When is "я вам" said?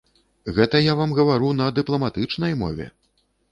0.91-1.13